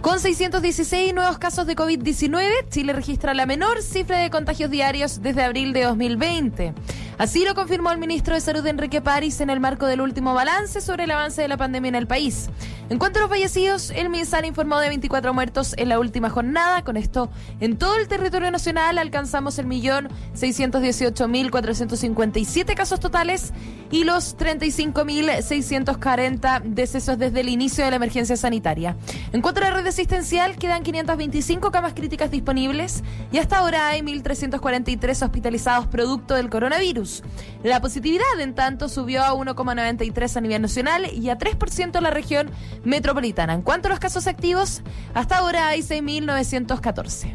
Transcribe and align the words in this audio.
Con 0.00 0.20
616 0.20 1.12
nuevos 1.12 1.38
casos 1.38 1.66
de 1.66 1.74
COVID-19, 1.74 2.68
Chile 2.70 2.92
registra 2.92 3.34
la 3.34 3.46
menor 3.46 3.82
cifra 3.82 4.18
de 4.18 4.30
contagios 4.30 4.70
diarios 4.70 5.22
desde 5.22 5.42
abril 5.42 5.72
de 5.72 5.82
2020. 5.82 6.72
Así 7.18 7.44
lo 7.44 7.54
confirmó 7.56 7.90
el 7.90 7.98
ministro 7.98 8.34
de 8.34 8.40
Salud 8.40 8.64
Enrique 8.64 9.00
París 9.00 9.40
en 9.40 9.50
el 9.50 9.58
marco 9.58 9.86
del 9.86 10.00
último 10.00 10.34
balance 10.34 10.80
sobre 10.80 11.02
el 11.02 11.10
avance 11.10 11.42
de 11.42 11.48
la 11.48 11.56
pandemia 11.56 11.88
en 11.88 11.96
el 11.96 12.06
país. 12.06 12.48
En 12.90 12.98
cuanto 12.98 13.18
a 13.18 13.22
los 13.22 13.30
fallecidos, 13.30 13.90
el 13.90 14.08
MinSal 14.08 14.44
informó 14.44 14.78
de 14.78 14.86
24 14.88 15.34
muertos 15.34 15.74
en 15.76 15.88
la 15.88 15.98
última 15.98 16.30
jornada. 16.30 16.84
Con 16.84 16.96
esto, 16.96 17.28
en 17.58 17.76
todo 17.76 17.96
el 17.96 18.06
territorio 18.06 18.52
nacional 18.52 18.98
alcanzamos 18.98 19.58
el 19.58 19.66
millón 19.66 20.10
618.457 20.36 22.76
casos 22.76 23.00
totales 23.00 23.52
y 23.90 24.04
los 24.04 24.38
35.640 24.38 26.62
decesos 26.62 27.18
desde 27.18 27.40
el 27.40 27.48
inicio 27.48 27.84
de 27.84 27.90
la 27.90 27.96
emergencia 27.96 28.36
sanitaria. 28.36 28.96
En 29.32 29.42
cuanto 29.42 29.60
a 29.60 29.64
la 29.64 29.72
red 29.72 29.88
asistencial, 29.88 30.56
quedan 30.56 30.84
525 30.84 31.72
camas 31.72 31.94
críticas 31.94 32.30
disponibles 32.30 33.02
y 33.32 33.38
hasta 33.38 33.58
ahora 33.58 33.88
hay 33.88 34.02
1.343 34.02 35.24
hospitalizados 35.24 35.88
producto 35.88 36.34
del 36.34 36.48
coronavirus. 36.48 37.07
La 37.62 37.80
positividad, 37.80 38.40
en 38.40 38.54
tanto, 38.54 38.88
subió 38.88 39.22
a 39.22 39.34
1,93 39.34 40.36
a 40.36 40.40
nivel 40.40 40.62
nacional 40.62 41.06
y 41.12 41.30
a 41.30 41.38
3% 41.38 41.96
en 41.96 42.02
la 42.02 42.10
región 42.10 42.50
metropolitana. 42.84 43.54
En 43.54 43.62
cuanto 43.62 43.88
a 43.88 43.90
los 43.90 44.00
casos 44.00 44.26
activos, 44.26 44.82
hasta 45.14 45.38
ahora 45.38 45.68
hay 45.68 45.80
6.914. 45.80 47.34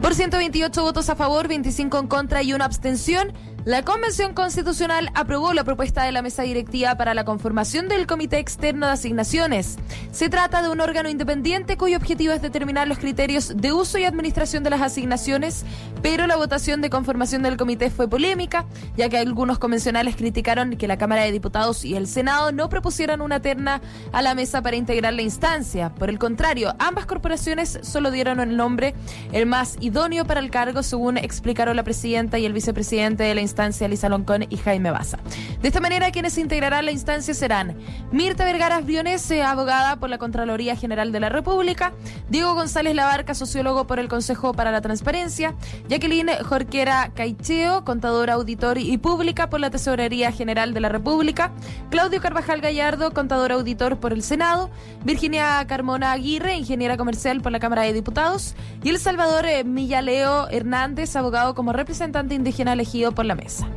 Por 0.00 0.14
128 0.14 0.82
votos 0.82 1.10
a 1.10 1.16
favor, 1.16 1.48
25 1.48 1.98
en 1.98 2.06
contra 2.06 2.42
y 2.42 2.52
una 2.52 2.64
abstención, 2.64 3.32
la 3.64 3.82
Convención 3.82 4.34
Constitucional 4.34 5.10
aprobó 5.14 5.52
la 5.52 5.64
propuesta 5.64 6.04
de 6.04 6.12
la 6.12 6.22
mesa 6.22 6.44
directiva 6.44 6.94
para 6.96 7.14
la 7.14 7.24
conformación 7.24 7.88
del 7.88 8.06
Comité 8.06 8.38
Externo 8.38 8.86
de 8.86 8.92
Asignaciones. 8.92 9.78
Se 10.16 10.30
trata 10.30 10.62
de 10.62 10.70
un 10.70 10.80
órgano 10.80 11.10
independiente 11.10 11.76
cuyo 11.76 11.98
objetivo 11.98 12.32
es 12.32 12.40
determinar 12.40 12.88
los 12.88 12.98
criterios 12.98 13.52
de 13.54 13.74
uso 13.74 13.98
y 13.98 14.04
administración 14.04 14.64
de 14.64 14.70
las 14.70 14.80
asignaciones, 14.80 15.66
pero 16.00 16.26
la 16.26 16.36
votación 16.36 16.80
de 16.80 16.88
conformación 16.88 17.42
del 17.42 17.58
comité 17.58 17.90
fue 17.90 18.08
polémica, 18.08 18.64
ya 18.96 19.10
que 19.10 19.18
algunos 19.18 19.58
convencionales 19.58 20.16
criticaron 20.16 20.78
que 20.78 20.88
la 20.88 20.96
Cámara 20.96 21.24
de 21.24 21.32
Diputados 21.32 21.84
y 21.84 21.96
el 21.96 22.06
Senado 22.06 22.50
no 22.50 22.70
propusieran 22.70 23.20
una 23.20 23.40
terna 23.40 23.82
a 24.10 24.22
la 24.22 24.34
mesa 24.34 24.62
para 24.62 24.76
integrar 24.76 25.12
la 25.12 25.20
instancia. 25.20 25.90
Por 25.90 26.08
el 26.08 26.18
contrario, 26.18 26.74
ambas 26.78 27.04
corporaciones 27.04 27.78
solo 27.82 28.10
dieron 28.10 28.40
el 28.40 28.56
nombre 28.56 28.94
el 29.32 29.44
más 29.44 29.76
idóneo 29.80 30.24
para 30.24 30.40
el 30.40 30.50
cargo, 30.50 30.82
según 30.82 31.18
explicaron 31.18 31.76
la 31.76 31.84
presidenta 31.84 32.38
y 32.38 32.46
el 32.46 32.54
vicepresidente 32.54 33.22
de 33.22 33.34
la 33.34 33.42
instancia 33.42 33.86
Lisa 33.86 34.08
Loncón 34.08 34.46
y 34.48 34.56
Jaime 34.56 34.90
Baza. 34.92 35.18
De 35.60 35.68
esta 35.68 35.80
manera, 35.80 36.10
quienes 36.10 36.38
integrarán 36.38 36.86
la 36.86 36.92
instancia 36.92 37.34
serán 37.34 37.76
Mirta 38.12 38.46
Vergara 38.46 38.80
Briones, 38.80 39.30
eh, 39.30 39.42
abogada 39.42 39.96
por 39.96 40.05
la 40.08 40.18
Contraloría 40.18 40.76
General 40.76 41.12
de 41.12 41.20
la 41.20 41.28
República, 41.28 41.92
Diego 42.28 42.54
González 42.54 42.94
Labarca, 42.94 43.34
sociólogo 43.34 43.86
por 43.86 43.98
el 43.98 44.08
Consejo 44.08 44.52
para 44.52 44.70
la 44.70 44.80
Transparencia, 44.80 45.54
Jacqueline 45.88 46.30
Jorquera 46.44 47.10
Caicheo, 47.14 47.84
contadora, 47.84 48.34
auditor 48.34 48.78
y 48.78 48.98
pública 48.98 49.48
por 49.48 49.60
la 49.60 49.70
Tesorería 49.70 50.32
General 50.32 50.74
de 50.74 50.80
la 50.80 50.88
República, 50.88 51.52
Claudio 51.90 52.20
Carvajal 52.20 52.60
Gallardo, 52.60 53.12
contador 53.12 53.52
auditor 53.52 53.98
por 53.98 54.12
el 54.12 54.22
Senado, 54.22 54.70
Virginia 55.04 55.64
Carmona 55.66 56.12
Aguirre, 56.12 56.54
ingeniera 56.54 56.96
comercial 56.96 57.40
por 57.40 57.52
la 57.52 57.60
Cámara 57.60 57.82
de 57.82 57.92
Diputados, 57.92 58.54
y 58.82 58.90
El 58.90 58.98
Salvador 58.98 59.46
eh, 59.46 59.64
Millaleo 59.64 60.48
Hernández, 60.48 61.16
abogado 61.16 61.54
como 61.54 61.72
representante 61.72 62.34
indígena 62.34 62.72
elegido 62.72 63.12
por 63.12 63.24
la 63.24 63.34
mesa. 63.34 63.68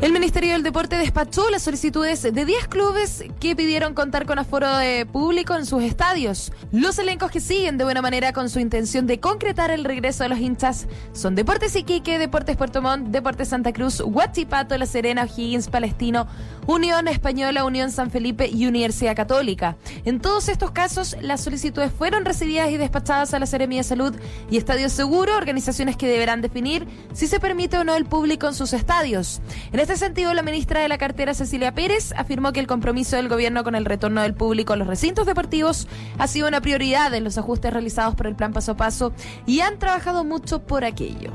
El 0.00 0.12
Ministerio 0.12 0.52
del 0.52 0.62
Deporte 0.62 0.96
despachó 0.96 1.50
las 1.50 1.62
solicitudes 1.62 2.22
de 2.22 2.44
10 2.44 2.68
clubes 2.68 3.24
que 3.40 3.56
pidieron 3.56 3.94
contar 3.94 4.26
con 4.26 4.38
aforo 4.38 4.76
de 4.76 5.04
público 5.06 5.56
en 5.56 5.66
sus 5.66 5.82
estadios. 5.82 6.52
Los 6.70 7.00
elencos 7.00 7.32
que 7.32 7.40
siguen 7.40 7.78
de 7.78 7.84
buena 7.84 8.00
manera 8.00 8.32
con 8.32 8.48
su 8.48 8.60
intención 8.60 9.08
de 9.08 9.18
concretar 9.18 9.72
el 9.72 9.82
regreso 9.82 10.22
de 10.22 10.28
los 10.28 10.38
hinchas 10.38 10.86
son 11.12 11.34
Deportes 11.34 11.74
Iquique, 11.74 12.20
Deportes 12.20 12.56
Puerto 12.56 12.80
Montt, 12.80 13.08
Deportes 13.08 13.48
Santa 13.48 13.72
Cruz, 13.72 14.00
Huachipato, 14.00 14.78
La 14.78 14.86
Serena, 14.86 15.26
Higgins, 15.26 15.66
Palestino, 15.66 16.28
Unión 16.68 17.08
Española, 17.08 17.64
Unión 17.64 17.90
San 17.90 18.12
Felipe 18.12 18.46
y 18.46 18.66
Universidad 18.66 19.16
Católica. 19.16 19.76
En 20.04 20.20
todos 20.20 20.48
estos 20.48 20.70
casos, 20.70 21.16
las 21.20 21.40
solicitudes 21.40 21.90
fueron 21.90 22.24
recibidas 22.24 22.70
y 22.70 22.76
despachadas 22.76 23.34
a 23.34 23.40
la 23.40 23.46
Seremia 23.46 23.78
de 23.78 23.84
Salud 23.84 24.14
y 24.48 24.58
Estadio 24.58 24.90
Seguro, 24.90 25.36
organizaciones 25.36 25.96
que 25.96 26.06
deberán 26.06 26.40
definir 26.40 26.86
si 27.14 27.26
se 27.26 27.40
permite 27.40 27.78
o 27.78 27.84
no 27.84 27.96
el 27.96 28.04
público 28.04 28.46
en 28.46 28.54
sus 28.54 28.72
estadios. 28.74 29.40
Este 29.90 30.04
sentido, 30.04 30.34
la 30.34 30.42
ministra 30.42 30.82
de 30.82 30.88
la 30.88 30.98
cartera, 30.98 31.32
Cecilia 31.32 31.72
Pérez, 31.72 32.12
afirmó 32.14 32.52
que 32.52 32.60
el 32.60 32.66
compromiso 32.66 33.16
del 33.16 33.30
gobierno 33.30 33.64
con 33.64 33.74
el 33.74 33.86
retorno 33.86 34.20
del 34.20 34.34
público 34.34 34.74
a 34.74 34.76
los 34.76 34.86
recintos 34.86 35.24
deportivos 35.24 35.88
ha 36.18 36.26
sido 36.26 36.46
una 36.46 36.60
prioridad 36.60 37.14
en 37.14 37.24
los 37.24 37.38
ajustes 37.38 37.72
realizados 37.72 38.14
por 38.14 38.26
el 38.26 38.36
plan 38.36 38.52
paso 38.52 38.72
a 38.72 38.76
paso 38.76 39.14
y 39.46 39.60
han 39.60 39.78
trabajado 39.78 40.24
mucho 40.24 40.60
por 40.60 40.84
aquello. 40.84 41.32